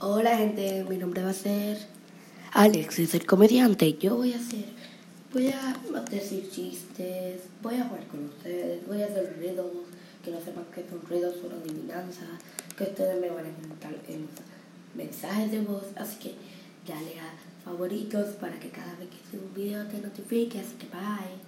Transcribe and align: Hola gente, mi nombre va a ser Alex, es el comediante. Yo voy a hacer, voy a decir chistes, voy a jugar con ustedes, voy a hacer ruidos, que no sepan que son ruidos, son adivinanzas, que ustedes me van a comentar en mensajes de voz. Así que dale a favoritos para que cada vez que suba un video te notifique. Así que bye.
Hola 0.00 0.36
gente, 0.36 0.84
mi 0.88 0.96
nombre 0.96 1.24
va 1.24 1.30
a 1.30 1.34
ser 1.34 1.76
Alex, 2.52 3.00
es 3.00 3.16
el 3.16 3.26
comediante. 3.26 3.94
Yo 3.94 4.14
voy 4.14 4.32
a 4.32 4.36
hacer, 4.36 4.66
voy 5.32 5.48
a 5.48 6.00
decir 6.08 6.48
chistes, 6.52 7.40
voy 7.60 7.74
a 7.74 7.84
jugar 7.84 8.06
con 8.06 8.26
ustedes, 8.26 8.86
voy 8.86 9.02
a 9.02 9.06
hacer 9.06 9.34
ruidos, 9.36 9.66
que 10.24 10.30
no 10.30 10.38
sepan 10.40 10.66
que 10.72 10.88
son 10.88 11.02
ruidos, 11.02 11.34
son 11.42 11.50
adivinanzas, 11.50 12.28
que 12.76 12.84
ustedes 12.84 13.20
me 13.20 13.28
van 13.28 13.46
a 13.46 13.50
comentar 13.50 13.92
en 14.06 14.28
mensajes 14.94 15.50
de 15.50 15.62
voz. 15.62 15.86
Así 15.96 16.16
que 16.20 16.34
dale 16.86 17.18
a 17.18 17.64
favoritos 17.64 18.36
para 18.36 18.56
que 18.60 18.68
cada 18.68 18.94
vez 19.00 19.08
que 19.08 19.36
suba 19.36 19.48
un 19.48 19.54
video 19.54 19.84
te 19.88 19.98
notifique. 19.98 20.60
Así 20.60 20.76
que 20.78 20.86
bye. 20.86 21.47